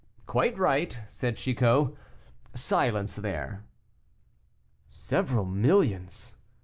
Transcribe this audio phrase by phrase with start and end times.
[0.25, 1.93] "Quite right," said Chicot;
[2.55, 3.65] "silence there."
[4.87, 6.33] "Several millions!"